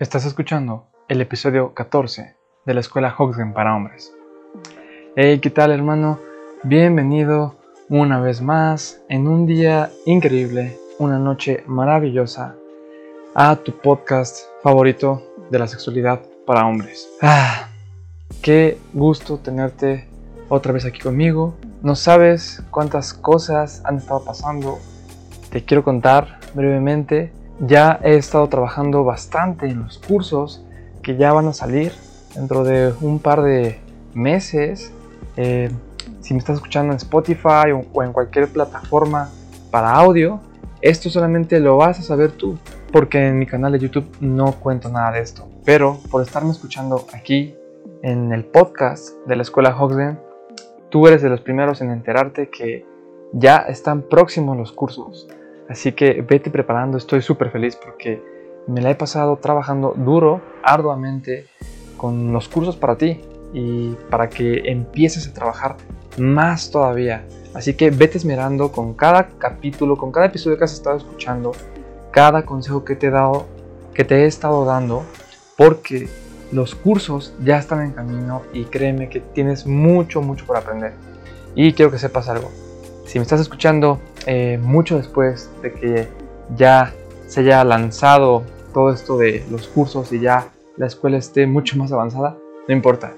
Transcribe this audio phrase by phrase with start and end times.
[0.00, 2.34] Estás escuchando el episodio 14
[2.64, 4.10] de la Escuela Hoxgen para Hombres.
[5.14, 6.18] Hey, ¿qué tal hermano?
[6.62, 7.56] Bienvenido
[7.90, 12.56] una vez más en un día increíble, una noche maravillosa
[13.34, 17.06] a tu podcast favorito de la sexualidad para hombres.
[17.20, 17.68] Ah,
[18.40, 20.08] qué gusto tenerte
[20.48, 21.58] otra vez aquí conmigo.
[21.82, 24.78] No sabes cuántas cosas han estado pasando.
[25.50, 30.64] Te quiero contar brevemente ya he estado trabajando bastante en los cursos
[31.02, 31.92] que ya van a salir
[32.34, 33.78] dentro de un par de
[34.14, 34.92] meses.
[35.36, 35.70] Eh,
[36.20, 39.30] si me estás escuchando en Spotify o, en cualquier plataforma
[39.70, 40.40] para audio,
[40.80, 42.58] esto solamente lo vas a saber tú,
[42.92, 45.46] porque en mi canal de YouTube no cuento nada de esto.
[45.64, 47.54] Pero por estarme escuchando aquí
[48.02, 50.18] en el podcast de la Escuela Hoxden,
[50.88, 52.86] tú eres de los primeros en enterarte que
[53.32, 55.28] ya están próximos los cursos.
[55.70, 58.20] Así que vete preparando, estoy súper feliz porque
[58.66, 61.46] me la he pasado trabajando duro, arduamente,
[61.96, 63.20] con los cursos para ti
[63.54, 65.76] y para que empieces a trabajar
[66.18, 67.24] más todavía.
[67.54, 71.52] Así que vete esmerando con cada capítulo, con cada episodio que has estado escuchando,
[72.10, 73.46] cada consejo que te he dado,
[73.94, 75.04] que te he estado dando,
[75.56, 76.08] porque
[76.50, 80.94] los cursos ya están en camino y créeme que tienes mucho, mucho por aprender.
[81.54, 82.50] Y quiero que sepas algo.
[83.10, 86.06] Si me estás escuchando eh, mucho después de que
[86.54, 86.94] ya
[87.26, 91.90] se haya lanzado todo esto de los cursos y ya la escuela esté mucho más
[91.90, 93.12] avanzada, no importa.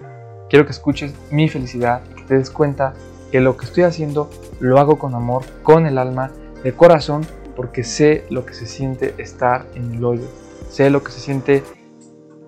[0.49, 2.95] Quiero que escuches mi felicidad que te des cuenta
[3.31, 6.31] que lo que estoy haciendo lo hago con amor, con el alma,
[6.65, 10.25] de corazón, porque sé lo que se siente estar en el hoyo.
[10.71, 11.63] Sé lo que se siente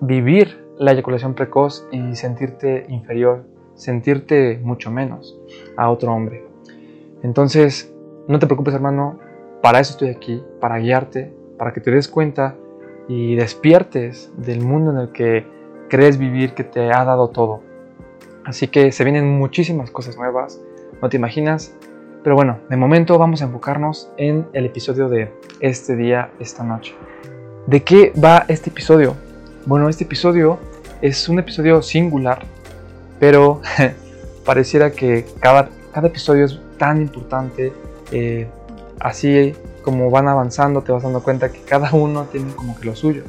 [0.01, 5.37] vivir la eyaculación precoz y sentirte inferior, sentirte mucho menos
[5.77, 6.44] a otro hombre.
[7.23, 7.93] Entonces,
[8.27, 9.19] no te preocupes hermano,
[9.61, 12.55] para eso estoy aquí, para guiarte, para que te des cuenta
[13.07, 15.45] y despiertes del mundo en el que
[15.89, 17.61] crees vivir, que te ha dado todo.
[18.45, 20.61] Así que se vienen muchísimas cosas nuevas,
[21.01, 21.75] no te imaginas.
[22.23, 26.95] Pero bueno, de momento vamos a enfocarnos en el episodio de este día, esta noche.
[27.67, 29.15] ¿De qué va este episodio?
[29.65, 30.59] Bueno, este episodio
[31.01, 32.43] es un episodio singular,
[33.19, 33.61] pero
[34.45, 37.71] pareciera que cada, cada episodio es tan importante
[38.11, 38.49] eh,
[38.99, 42.97] así como van avanzando te vas dando cuenta que cada uno tiene como que lo
[42.97, 43.23] suyo.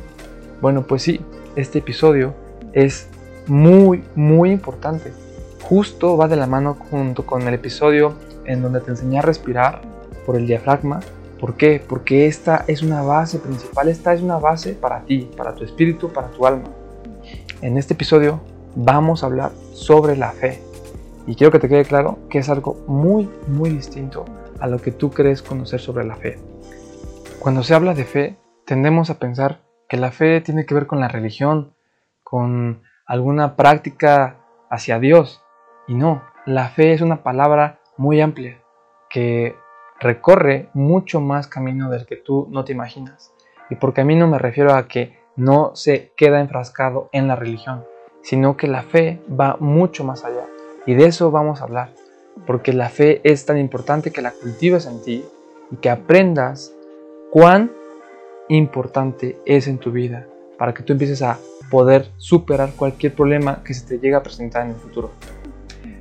[0.61, 1.21] Bueno, pues sí,
[1.55, 2.35] este episodio
[2.73, 3.07] es
[3.47, 5.13] muy, muy importante.
[5.63, 8.15] Justo va de la mano junto con el episodio
[8.47, 9.83] en donde te enseñé a respirar
[10.25, 10.99] por el diafragma.
[11.39, 11.81] ¿Por qué?
[11.87, 16.13] Porque esta es una base principal, esta es una base para ti, para tu espíritu,
[16.13, 16.65] para tu alma.
[17.63, 18.41] En este episodio
[18.75, 20.66] vamos a hablar sobre la fe.
[21.27, 24.25] Y quiero que te quede claro que es algo muy, muy distinto
[24.61, 26.39] a lo que tú crees conocer sobre la fe.
[27.41, 31.01] Cuando se habla de fe, tendemos a pensar que la fe tiene que ver con
[31.01, 31.75] la religión,
[32.23, 34.39] con alguna práctica
[34.71, 35.43] hacia Dios.
[35.87, 38.61] Y no, la fe es una palabra muy amplia
[39.11, 39.57] que
[40.01, 43.33] recorre mucho más camino del que tú no te imaginas.
[43.71, 47.85] Y por camino me refiero a que no se queda enfrascado en la religión,
[48.23, 50.46] sino que la fe va mucho más allá.
[50.87, 51.91] Y de eso vamos a hablar
[52.47, 55.25] porque la fe es tan importante que la cultives en ti
[55.71, 56.73] y que aprendas
[57.31, 57.71] cuán
[58.49, 60.27] importante es en tu vida
[60.59, 61.39] para que tú empieces a
[61.71, 65.11] poder superar cualquier problema que se te llegue a presentar en el futuro.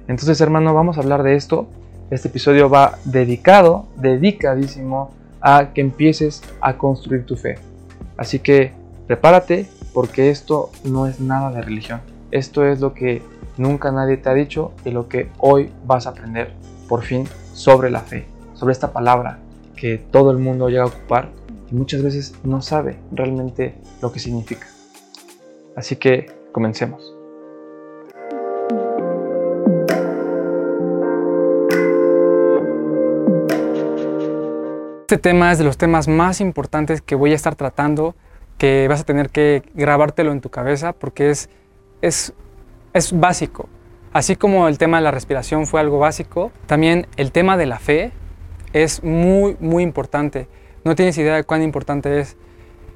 [0.08, 1.68] Entonces, hermano, vamos a hablar de esto.
[2.12, 7.56] Este episodio va dedicado, dedicadísimo a que empieces a construir tu fe.
[8.16, 8.74] Así que
[9.08, 12.02] prepárate porque esto no es nada de religión.
[12.30, 13.24] Esto es lo que
[13.58, 16.54] nunca nadie te ha dicho y lo que hoy vas a aprender
[16.88, 19.40] por fin sobre la fe, sobre esta palabra
[19.76, 21.30] que todo el mundo llega a ocupar
[21.72, 24.68] y muchas veces no sabe realmente lo que significa.
[25.76, 27.16] Así que comencemos.
[35.02, 38.16] Este tema es de los temas más importantes que voy a estar tratando,
[38.58, 41.50] que vas a tener que grabártelo en tu cabeza porque es,
[42.02, 42.34] es
[42.96, 43.68] es básico.
[44.14, 47.78] Así como el tema de la respiración fue algo básico, también el tema de la
[47.78, 48.14] fe
[48.72, 50.48] es muy, muy importante.
[50.86, 52.38] No tienes idea de cuán importante es.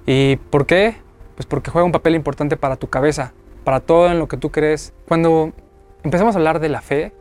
[0.06, 0.96] ¿Y por qué?
[1.36, 3.34] Pues porque juega un papel importante para tu cabeza,
[3.66, 4.94] para todo en lo que tú crees.
[5.07, 5.51] Cuando
[6.04, 7.12] empezamos a hablar de la fe,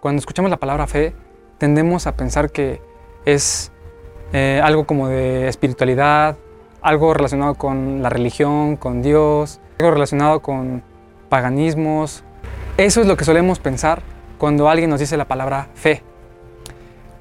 [0.00, 1.14] cuando escuchamos la palabra fe,
[1.58, 2.82] tendemos a pensar que
[3.24, 3.70] es
[4.32, 6.36] eh, algo como de espiritualidad,
[6.82, 10.82] algo relacionado con la religión, con Dios, algo relacionado con
[11.28, 12.23] paganismos.
[12.76, 14.02] Eso es lo que solemos pensar
[14.36, 16.02] cuando alguien nos dice la palabra fe.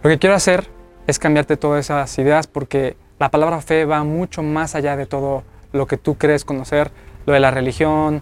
[0.02, 0.68] Lo que quiero hacer
[1.06, 5.44] es cambiarte todas esas ideas porque la palabra fe va mucho más allá de todo
[5.72, 6.92] lo que tú crees conocer.
[7.28, 8.22] lo de la religión,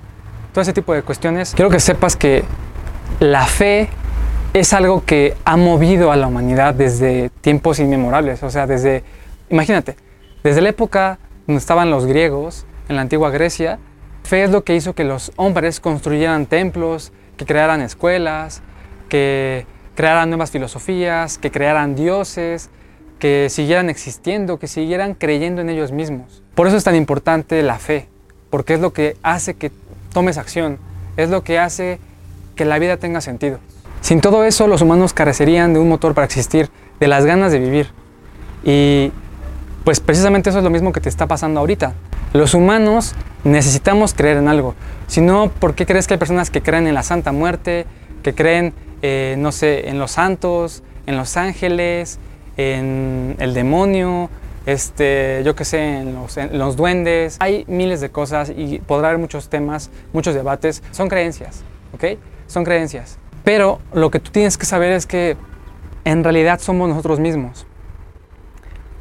[0.52, 2.44] todo ese tipo de cuestiones, quiero que sepas que
[3.20, 3.88] la fe
[4.54, 8.44] es algo que ha movido a la humanidad desde tiempos inmemorables.
[8.44, 9.04] O sea, desde,
[9.50, 9.96] imagínate,
[10.44, 11.18] desde la época
[11.48, 13.80] donde estaban los griegos, en la antigua Grecia,
[14.24, 18.62] fe es lo que hizo que los hombres construyeran templos, que crearan escuelas,
[19.10, 22.70] que crearan nuevas filosofías, que crearan dioses,
[23.20, 26.42] que siguieran existiendo, que siguieran creyendo en ellos mismos.
[26.56, 28.08] Por eso es tan importante la fe,
[28.50, 29.72] porque es lo que hace que
[30.12, 30.80] tomes acción,
[31.18, 32.00] es lo que hace
[32.56, 33.60] que la vida tenga sentido.
[34.02, 36.70] Sin todo eso, los humanos carecerían de un motor para existir,
[37.00, 37.90] de las ganas de vivir.
[38.64, 39.12] Y
[39.84, 41.94] pues precisamente eso es lo mismo que te está pasando ahorita.
[42.34, 43.14] Los humanos
[43.44, 44.74] necesitamos creer en algo.
[45.12, 47.86] Si no, ¿por qué crees que hay personas que creen en la Santa Muerte,
[48.24, 52.18] que creen, eh, no sé, en los santos, en los ángeles,
[52.56, 54.30] en el demonio,
[54.66, 57.36] este, yo qué sé, los, en los duendes?
[57.42, 60.82] Hay miles de cosas y podrá haber muchos temas, muchos debates.
[60.92, 62.18] Son creencias, ¿ok?
[62.48, 63.20] Son creencias.
[63.44, 65.36] Pero lo que tú tienes que saber es que
[66.06, 67.68] en realidad somos nosotros mismos.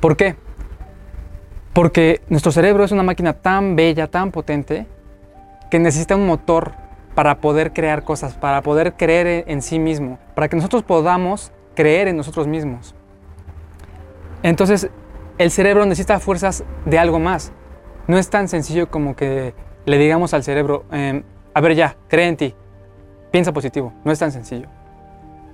[0.01, 0.35] ¿Por qué?
[1.73, 4.89] Porque nuestro cerebro es una máquina tan bella, tan potente,
[5.71, 6.73] que necesita un motor
[7.15, 12.09] para poder crear cosas, para poder creer en sí mismo, para que nosotros podamos creer
[12.09, 12.95] en nosotros mismos.
[14.43, 14.91] Entonces,
[15.39, 17.53] el cerebro necesita fuerzas de algo más.
[18.07, 19.55] No es tan sencillo como que
[19.87, 21.23] le digamos al cerebro, em,
[21.55, 22.55] a ver ya, cree en ti,
[23.31, 24.69] piensa positivo, no es tan sencillo.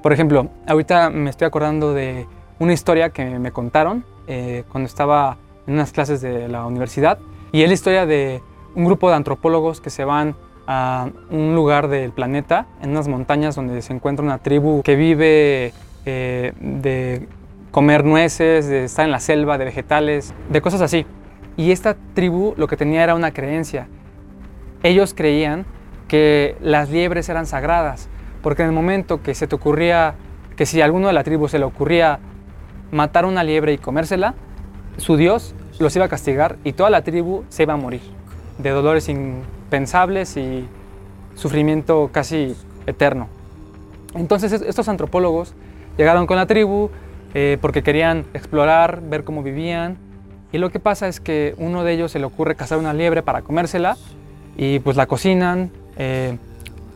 [0.02, 2.26] Por ejemplo, ahorita me estoy acordando de
[2.58, 7.18] una historia que me contaron eh, cuando estaba en unas clases de la universidad
[7.52, 8.42] y es la historia de
[8.76, 10.36] un grupo de antropólogos que se van
[10.66, 15.72] a un lugar del planeta, en unas montañas donde se encuentra una tribu que vive
[16.04, 17.26] eh, de
[17.70, 21.06] comer nueces, de estar en la selva, de vegetales, de cosas así.
[21.56, 23.88] Y esta tribu lo que tenía era una creencia.
[24.82, 25.64] Ellos creían
[26.06, 28.08] que las liebres eran sagradas,
[28.42, 30.14] porque en el momento que se te ocurría,
[30.54, 32.18] que si a alguno de la tribu se le ocurría
[32.90, 34.34] matar una liebre y comérsela,
[34.98, 38.02] su dios los iba a castigar y toda la tribu se iba a morir
[38.58, 40.66] de dolores impensables y
[41.34, 42.56] sufrimiento casi
[42.86, 43.28] eterno.
[44.14, 45.54] Entonces estos antropólogos
[45.98, 46.90] llegaron con la tribu
[47.34, 49.98] eh, porque querían explorar, ver cómo vivían
[50.52, 53.22] y lo que pasa es que uno de ellos se le ocurre cazar una liebre
[53.22, 53.96] para comérsela
[54.56, 56.38] y pues la cocinan, eh,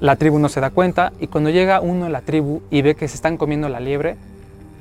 [0.00, 2.94] la tribu no se da cuenta y cuando llega uno de la tribu y ve
[2.94, 4.16] que se están comiendo la liebre,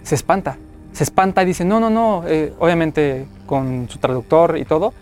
[0.03, 0.57] se espanta.
[0.93, 4.93] Se espanta y dice, no, no, no, eh, obviamente con su traductor y todo,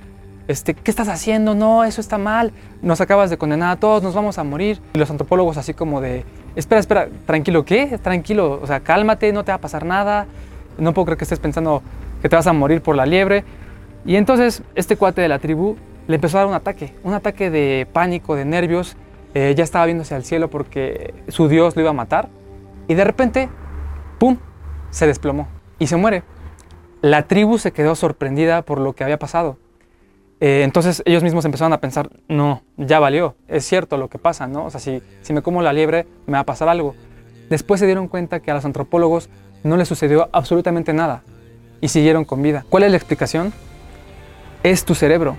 [0.47, 1.55] este, ¿qué estás haciendo?
[1.55, 4.79] No, eso está mal, nos acabas de condenar a todos, nos vamos a morir.
[4.94, 6.23] Y los antropólogos así como de,
[6.55, 7.97] espera, espera, tranquilo, ¿qué?
[8.01, 10.27] Tranquilo, o sea, cálmate, no te va a pasar nada,
[10.77, 11.81] no puedo creer que estés pensando
[12.21, 13.44] que te vas a morir por la liebre.
[14.05, 15.75] Y entonces este cuate de la tribu
[16.07, 18.95] le empezó a dar un ataque, un ataque de pánico, de nervios,
[19.33, 22.29] eh, ya estaba viéndose al cielo porque su Dios lo iba a matar
[22.88, 23.49] y de repente,
[24.17, 24.38] ¡pum!,
[24.89, 25.47] se desplomó
[25.77, 26.23] y se muere.
[27.01, 29.57] La tribu se quedó sorprendida por lo que había pasado.
[30.39, 34.48] Eh, entonces ellos mismos empezaron a pensar, no, ya valió, es cierto lo que pasa,
[34.48, 34.66] ¿no?
[34.66, 36.95] O sea, si, si me como la liebre, me va a pasar algo.
[37.50, 39.30] Después se dieron cuenta que a los antropólogos
[39.64, 41.23] no les sucedió absolutamente nada
[41.81, 42.66] y siguieron con vida.
[42.69, 43.54] ¿Cuál es la explicación?
[44.64, 45.38] Es tu cerebro.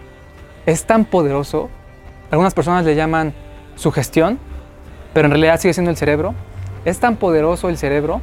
[0.67, 1.69] Es tan poderoso,
[2.31, 3.35] algunas personas le llaman
[3.77, 4.39] sugestión,
[5.15, 6.35] pero en realidad sigue siendo el cerebro.
[6.85, 8.21] Es tan poderoso el cerebro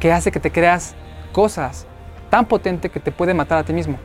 [0.00, 0.94] que hace que te creas
[1.32, 1.86] cosas
[2.30, 3.98] tan potente que te puede matar a ti mismo.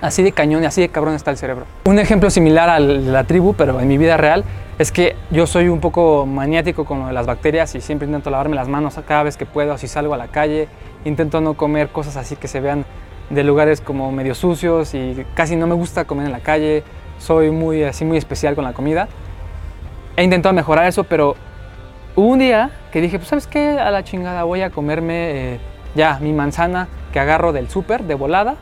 [0.00, 1.66] Así de cañón y así de cabrón está el cerebro.
[1.84, 4.44] Un ejemplo similar a la tribu, pero en mi vida real,
[4.78, 8.30] es que yo soy un poco maniático con lo de las bacterias y siempre intento
[8.30, 10.68] lavarme las manos cada vez que puedo, si salgo a la calle.
[11.04, 12.84] Intento no comer cosas así que se vean
[13.30, 16.84] de lugares como medio sucios y casi no me gusta comer en la calle.
[17.18, 19.08] Soy muy así muy especial con la comida
[20.18, 21.36] he intentado mejorar eso, pero
[22.16, 25.60] hubo un día que dije, pues sabes qué, a la chingada voy a comerme eh,
[25.94, 28.56] ya mi manzana que agarro del súper de volada.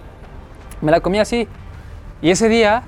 [0.87, 1.49] Me la comí así.
[2.23, 2.85] Y ese día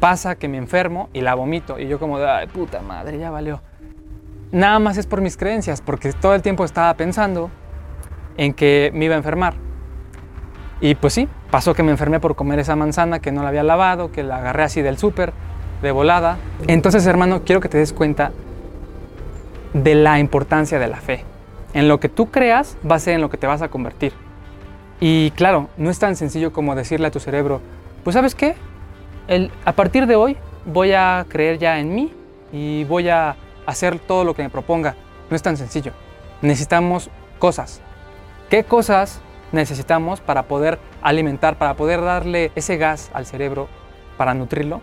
[0.00, 1.78] pasa que me enfermo y la vomito.
[1.78, 3.60] Y yo como de, puta madre, ya valió.
[4.50, 7.48] Nada más es por mis creencias, porque todo el tiempo estaba pensando
[8.36, 9.54] en que me iba a enfermar.
[10.80, 13.62] Y pues sí, pasó que me enfermé por comer esa manzana que no la había
[13.62, 15.32] lavado, que la agarré así del súper
[15.82, 16.36] de volada.
[16.66, 18.32] Entonces, hermano, quiero que te des cuenta
[19.72, 21.24] de la importancia de la fe.
[21.74, 24.14] En lo que tú creas va a ser en lo que te vas a convertir.
[25.00, 27.60] Y claro, no es tan sencillo como decirle a tu cerebro,
[28.04, 28.54] pues sabes qué,
[29.28, 32.12] El, a partir de hoy voy a creer ya en mí
[32.52, 34.96] y voy a hacer todo lo que me proponga.
[35.30, 35.92] No es tan sencillo.
[36.42, 37.80] Necesitamos cosas.
[38.50, 39.20] ¿Qué cosas
[39.52, 43.68] necesitamos para poder alimentar, para poder darle ese gas al cerebro,
[44.16, 44.80] para nutrirlo?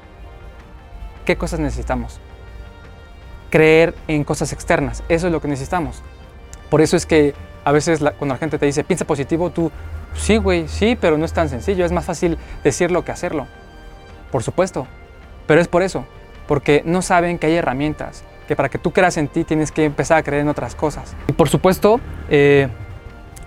[1.27, 2.19] ¿qué cosas necesitamos?
[3.51, 6.01] Creer en cosas externas, eso es lo que necesitamos.
[6.69, 9.69] Por eso es que a veces cuando la gente te dice, piensa positivo, tú,
[10.17, 13.47] sí, güey, sí, pero no es tan sencillo, es más fácil decirlo que hacerlo.
[14.31, 14.87] Por supuesto,
[15.45, 16.05] pero es por eso,
[16.47, 19.85] porque no saben que hay herramientas, que para que tú creas en ti tienes que
[19.85, 21.15] empezar a creer en otras cosas.
[21.27, 22.67] Y por supuesto, eh,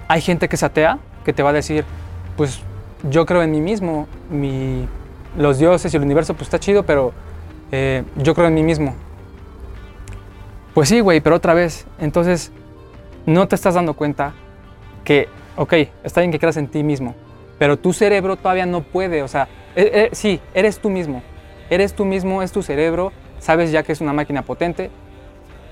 [0.08, 1.84] hay gente que es atea, que te va a decir,
[2.36, 2.60] pues
[3.08, 4.88] yo creo en mí mismo, mi,
[5.36, 7.12] los dioses y el universo pues está chido, pero
[7.72, 8.94] eh, yo creo en mí mismo.
[10.74, 12.52] Pues sí, güey, pero otra vez, entonces
[13.26, 14.32] no te estás dando cuenta
[15.04, 17.14] que, ok, está bien que creas en ti mismo,
[17.58, 21.22] pero tu cerebro todavía no puede, o sea, eh, eh, sí, eres tú mismo,
[21.68, 24.90] eres tú mismo, es tu cerebro, sabes ya que es una máquina potente,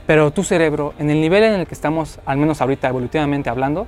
[0.06, 3.86] pero tu cerebro, en el nivel en el que estamos, al menos ahorita evolutivamente hablando,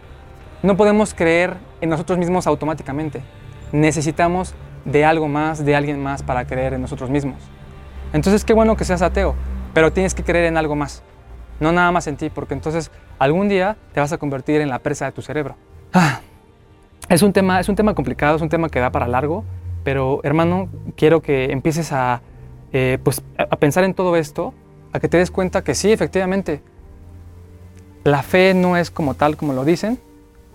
[0.63, 3.23] no podemos creer en nosotros mismos automáticamente.
[3.73, 4.55] Necesitamos
[4.85, 7.39] de algo más, de alguien más para creer en nosotros mismos.
[8.13, 9.35] Entonces, qué bueno que seas ateo,
[9.73, 11.03] pero tienes que creer en algo más,
[11.61, 14.81] no nada más en ti, porque entonces algún día te vas a convertir en la
[14.81, 15.57] presa de tu cerebro.
[15.93, 16.21] Ah,
[17.09, 19.45] es, un tema, es un tema complicado, es un tema que da para largo,
[19.83, 22.23] pero hermano, quiero que empieces a,
[22.73, 24.55] eh, pues, a pensar en todo esto,
[24.93, 26.63] a que te des cuenta que sí, efectivamente,
[28.05, 29.99] la fe no es como tal como lo dicen.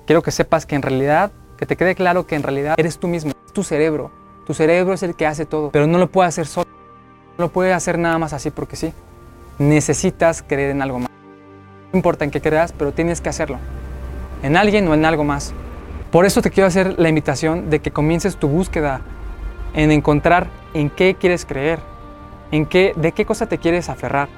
[0.08, 3.08] Quiero que sepas que en realidad, que te quede claro que en realidad eres tú
[3.08, 4.12] mismo, tu cerebro.
[4.48, 6.70] Tu cerebro es el que hace todo, pero no lo puede hacer solo.
[7.38, 8.94] No lo puede hacer nada más así porque sí.
[9.60, 11.10] Necesitas creer en algo más.
[11.92, 13.58] No importa en qué creas, pero tienes que hacerlo.
[14.46, 15.56] En alguien o en algo más.
[16.12, 19.02] Por eso te quiero hacer la invitación de que comiences tu búsqueda
[19.74, 21.80] en encontrar en qué quieres creer,
[22.52, 24.30] en qué, de qué cosa te quieres aferrar.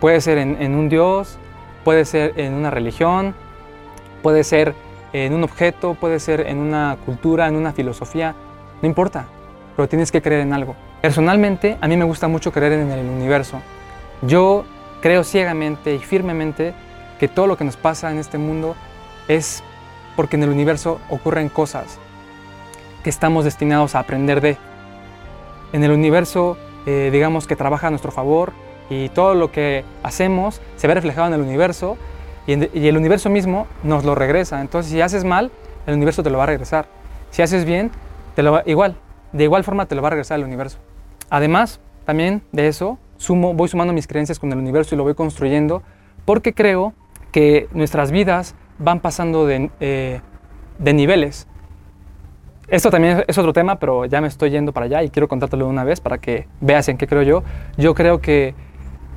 [0.00, 1.38] Puede ser en, en un Dios,
[1.84, 3.36] puede ser en una religión,
[4.20, 4.74] puede ser
[5.12, 8.34] en un objeto, puede ser en una cultura, en una filosofía,
[8.82, 9.26] no importa,
[9.76, 10.74] pero tienes que creer en algo.
[11.00, 13.60] Personalmente, a mí me gusta mucho creer en el universo.
[14.22, 14.64] Yo
[15.00, 16.74] creo ciegamente y firmemente
[17.20, 18.74] que todo lo que nos pasa en este mundo
[19.28, 19.62] es
[20.16, 21.98] porque en el universo ocurren cosas
[23.04, 24.56] que estamos destinados a aprender de.
[25.72, 26.56] En el universo,
[26.86, 28.52] eh, digamos que trabaja a nuestro favor
[28.88, 31.96] y todo lo que hacemos se ve reflejado en el universo
[32.46, 34.60] y, el universo mismo nos lo regresa.
[34.60, 35.50] Entonces, si haces mal,
[35.86, 36.86] el universo te lo va a regresar.
[37.30, 37.90] Si haces bien,
[38.34, 38.96] te lo va, igual,
[39.32, 40.78] de igual forma te lo va a regresar el universo.
[41.28, 45.14] Además, también de eso, sumo, voy sumando mis creencias con el universo y lo voy
[45.14, 45.82] construyendo
[46.24, 46.94] porque creo
[47.32, 50.20] que nuestras vidas van pasando de, eh,
[50.78, 51.46] de niveles.
[52.68, 55.68] Esto también es otro tema, pero ya me estoy yendo para allá y quiero contártelo
[55.68, 57.44] una vez para que veas en qué creo yo.
[57.76, 58.54] Yo creo que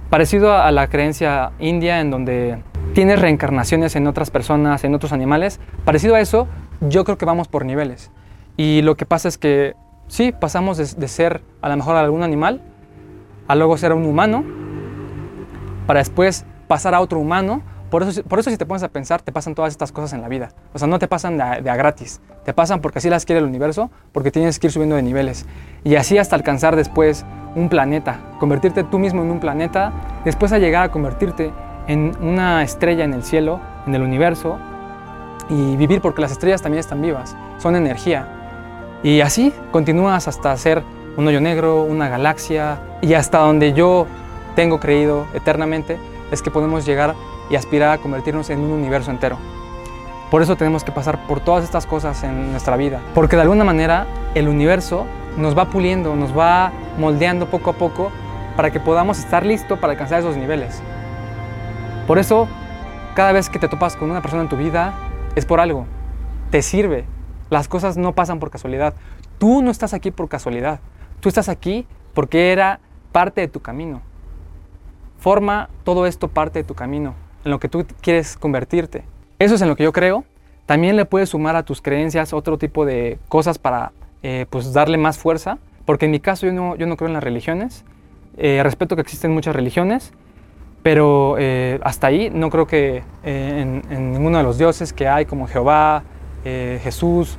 [0.10, 2.62] parecido a la creencia india en donde
[2.94, 6.48] tienes reencarnaciones en otras personas, en otros animales, parecido a eso,
[6.82, 8.12] yo creo que vamos por niveles.
[8.56, 9.76] Y lo que pasa es que
[10.08, 12.62] sí, pasamos de, de ser a lo mejor algún animal
[13.50, 14.46] a luego ser un humano,
[15.88, 17.64] para después pasar a otro humano.
[17.90, 20.22] Por eso, por eso si te pones a pensar, te pasan todas estas cosas en
[20.22, 20.50] la vida.
[20.74, 22.22] O sea, no te pasan de a, gratis.
[22.46, 25.46] Te pasan porque así las quiere el universo, porque tienes que ir subiendo de niveles.
[25.84, 29.92] Y así hasta alcanzar después un planeta, convertirte tú mismo en un planeta,
[30.24, 31.52] después a llegar a convertirte
[31.88, 34.60] en una estrella en el cielo, en el universo,
[35.50, 38.28] y vivir porque las estrellas también están vivas, son energía.
[39.02, 40.84] Y así continúas hasta ser
[41.18, 44.06] un hoyo negro, una galaxia, y hasta donde yo
[44.56, 45.98] tengo creído eternamente
[46.32, 47.16] es que podemos llegar
[47.50, 49.38] y aspirar a convertirnos en un universo entero.
[50.32, 53.64] Por eso tenemos que pasar por todas estas cosas en nuestra vida, porque de alguna
[53.64, 55.06] manera el universo
[55.38, 58.12] nos va puliendo, nos va moldeando poco a poco
[58.56, 60.82] para que podamos estar listos para alcanzar esos niveles.
[62.06, 62.48] Por eso,
[63.16, 64.94] cada vez que te topas con una persona en tu vida,
[65.36, 65.86] es por algo,
[66.52, 67.06] te sirve.
[67.50, 68.94] Las cosas no pasan por casualidad.
[69.40, 70.80] Tú no estás aquí por casualidad.
[71.20, 72.80] Tú estás aquí porque era
[73.12, 74.02] parte de tu camino.
[75.20, 77.14] Forma todo esto parte de tu camino,
[77.50, 79.04] en lo que tú quieres convertirte.
[79.40, 80.24] Eso es en lo que yo creo.
[80.66, 83.92] También le puedes sumar a tus creencias otro tipo de cosas para
[84.22, 87.14] eh, pues darle más fuerza, porque en mi caso yo no, yo no creo en
[87.14, 87.84] las religiones.
[88.38, 90.14] Eh, respeto que existen muchas religiones,
[90.84, 95.08] pero eh, hasta ahí no creo que eh, en, en, ninguno de los dioses que
[95.08, 96.04] hay, como Jehová,
[96.46, 97.38] eh, Jesús,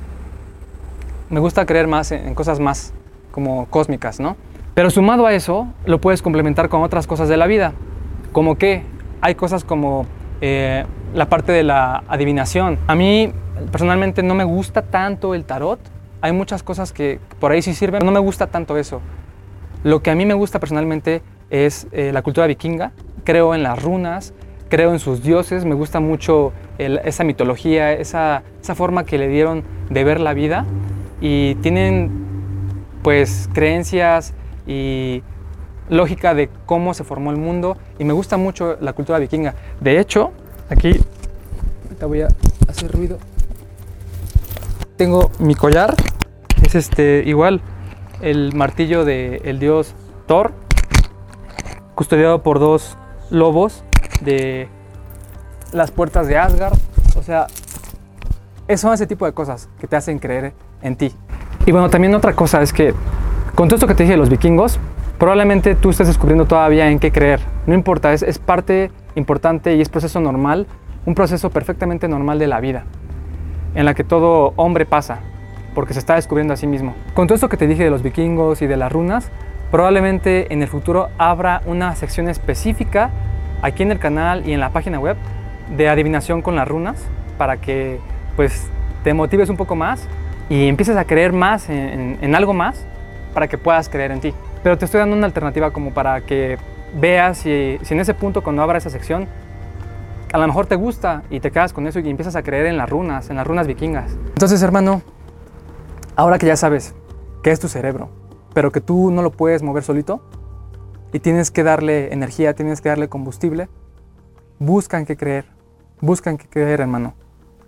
[1.29, 2.93] me gusta creer más en, en cosas más
[3.31, 4.35] como cósmicas, ¿no?
[4.73, 7.73] Pero sumado a eso, lo puedes complementar con otras cosas de la vida,
[8.31, 8.83] como que
[9.21, 10.05] hay cosas como
[10.41, 12.79] eh, la parte de la adivinación.
[12.87, 13.31] A mí
[13.71, 15.79] personalmente no me gusta tanto el tarot,
[16.21, 19.01] hay muchas cosas que por ahí sí sirven, no me gusta tanto eso.
[19.83, 22.91] Lo que a mí me gusta personalmente es eh, la cultura vikinga,
[23.23, 24.33] creo en las runas,
[24.69, 29.63] creo en sus dioses, me gusta mucho esa mitología, esa, esa forma que le dieron
[29.89, 30.65] de ver la vida
[31.19, 32.09] y tienen
[33.03, 34.33] pues creencias
[34.65, 35.23] y
[35.91, 39.53] lógica de cómo se formó el mundo y me gusta mucho la cultura vikinga.
[39.79, 40.31] De hecho,
[40.69, 40.99] aquí
[42.07, 42.27] voy a
[42.67, 43.17] hacer ruido.
[44.97, 45.95] Tengo mi collar,
[46.63, 47.61] es este igual
[48.21, 49.93] el martillo del dios
[50.27, 50.53] Thor,
[51.95, 52.97] custodiado por dos
[53.29, 53.83] lobos
[54.21, 54.69] de
[55.73, 56.77] las puertas de Asgard.
[57.17, 57.47] O sea,
[58.77, 61.13] son ese tipo de cosas que te hacen creer en ti.
[61.65, 62.93] Y bueno, también otra cosa es que
[63.55, 64.79] con todo esto que te dije de los vikingos,
[65.21, 67.41] probablemente tú estés descubriendo todavía en qué creer.
[67.67, 70.65] No importa, es, parte importante y es proceso normal,
[71.05, 72.85] un proceso perfectamente normal de la vida,
[73.75, 75.19] en la que todo hombre pasa,
[75.75, 76.95] porque se está descubriendo a sí mismo.
[77.13, 79.29] Con todo esto que te dije de los vikingos y de las runas,
[79.69, 83.11] probablemente en el futuro habrá una sección específica
[83.61, 85.17] aquí en el canal y en la página web
[85.77, 86.99] de adivinación con las runas
[87.37, 87.99] para que
[88.35, 88.71] pues
[89.03, 90.07] te motives un poco más
[90.49, 92.87] y empieces a creer más en, algo más
[93.35, 94.33] para que puedas creer en ti.
[94.63, 96.57] Pero te estoy dando una alternativa como para que
[96.99, 99.27] veas si, si en ese punto cuando abra esa sección
[100.33, 102.77] a lo mejor te gusta y te quedas con eso y empiezas a creer en
[102.77, 104.13] las runas, en las runas vikingas.
[104.27, 105.01] Entonces, hermano,
[106.15, 106.95] ahora que ya sabes
[107.43, 108.09] qué es tu cerebro,
[108.53, 110.23] pero que tú no lo puedes mover solito
[111.11, 113.67] y tienes que darle energía, tienes que darle combustible,
[114.57, 115.45] busca en qué creer,
[115.99, 117.13] busca en qué creer, hermano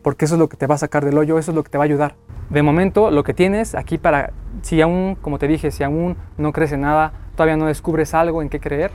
[0.03, 1.69] porque eso es lo que te va a sacar del hoyo, eso es lo que
[1.69, 2.15] te va a ayudar.
[2.49, 4.31] De momento, lo que tienes aquí para,
[4.61, 8.41] si aún, como te dije, si aún no crees en nada, todavía no descubres algo
[8.41, 8.91] en qué creer,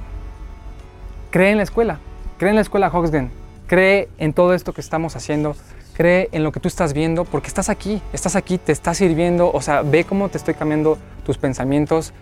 [1.31, 1.99] cree en la escuela,
[2.37, 3.31] cree en la escuela Hoxgen,
[3.67, 5.57] cree en todo esto que estamos haciendo,
[5.95, 9.51] cree en lo que tú estás viendo, porque estás aquí, estás aquí, te estás sirviendo,
[9.51, 12.13] o sea, ve cómo te estoy cambiando tus pensamientos,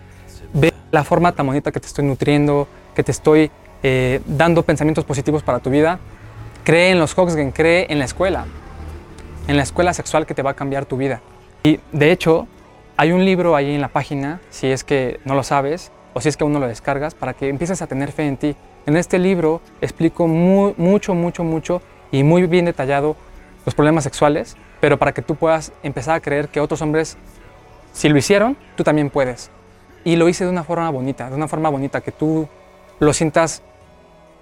[0.53, 3.51] ve la forma tan bonita que te estoy nutriendo, que te estoy
[3.83, 5.99] eh, dando pensamientos positivos para tu vida.
[6.63, 8.45] Cree en los Hoxgen, cree en la escuela
[9.47, 11.21] en la escuela sexual que te va a cambiar tu vida.
[11.63, 12.47] Y de hecho,
[12.97, 16.29] hay un libro ahí en la página, si es que no lo sabes o si
[16.29, 18.55] es que aún no lo descargas, para que empieces a tener fe en ti.
[18.85, 21.81] En este libro explico mucho, mucho, mucho
[22.11, 23.15] y muy bien detallado
[23.65, 27.17] los problemas sexuales, pero para que tú puedas empezar a creer que otros hombres,
[27.93, 29.51] si lo hicieron, tú también puedes.
[30.03, 32.47] Y lo hice de una forma bonita, de una forma bonita, que tú
[32.99, 33.61] lo sientas,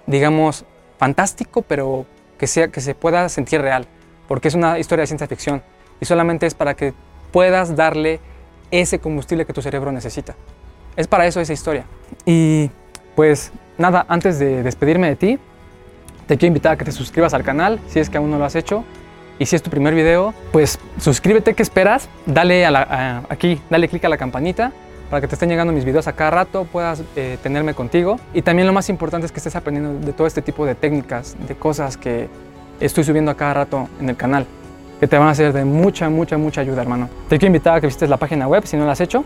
[0.06, 0.64] digamos,
[0.98, 2.06] fantástico, pero
[2.38, 3.86] que, sea, que se pueda sentir real
[4.28, 5.62] porque es una historia de ciencia ficción
[6.00, 6.94] y solamente es para que
[7.32, 8.20] puedas darle
[8.70, 10.34] ese combustible que tu cerebro necesita.
[10.96, 11.84] Es para eso esa historia.
[12.24, 12.70] Y
[13.14, 15.38] pues nada, antes de despedirme de ti,
[16.26, 18.44] te quiero invitar a que te suscribas al canal si es que aún no lo
[18.44, 18.84] has hecho.
[19.38, 22.08] Y si es tu primer video, pues suscríbete, ¿qué esperas?
[22.24, 24.72] Dale a aquí, dale clic a la campanita
[25.10, 28.18] para que te estén llegando mis videos a cada rato, puedas eh, tenerme contigo.
[28.34, 31.36] Y también lo más importante es que estés aprendiendo de todo este tipo de técnicas,
[31.46, 32.28] de cosas que
[32.80, 34.46] estoy subiendo a cada rato en el canal,
[35.00, 37.08] que te van a ser de mucha, mucha, mucha ayuda, hermano.
[37.28, 39.24] Te quiero invitar a que visites la página web si no la has hecho.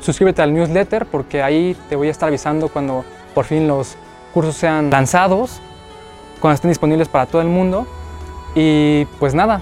[0.00, 3.96] Suscríbete al newsletter porque ahí te voy a estar avisando cuando por fin los
[4.32, 5.60] cursos sean lanzados,
[6.40, 7.86] cuando estén disponibles para todo el mundo.
[8.54, 9.60] Y pues nada,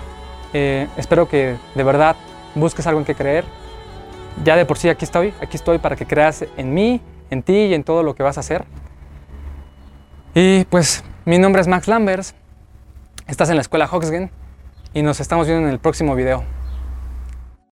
[0.52, 2.16] eh, espero que de verdad
[2.54, 3.44] busques algo en que creer.
[4.44, 7.54] Ya de por sí aquí estoy, aquí estoy para que creas en mí, en ti
[7.54, 8.64] y en todo lo que vas a hacer.
[10.34, 12.34] Y pues mi nombre es Max Lambers.
[13.26, 14.30] Estás en la escuela Hoxgen
[14.94, 16.44] y nos estamos viendo en el próximo video.